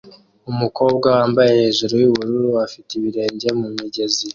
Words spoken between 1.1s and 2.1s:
wambaye hejuru